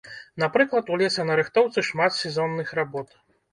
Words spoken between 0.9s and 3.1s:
у лесанарыхтоўцы шмат сезонных работ.